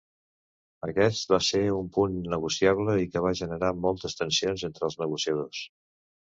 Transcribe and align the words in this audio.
Aquest 0.85 1.33
va 1.33 1.37
ser 1.47 1.61
un 1.79 1.91
punt 1.97 2.15
innegociable 2.21 2.95
i 3.03 3.11
que 3.11 3.23
va 3.27 3.35
generar 3.41 3.71
moltes 3.83 4.19
tensions 4.23 4.65
entre 4.71 4.89
els 4.91 4.99
negociadors. 5.05 5.63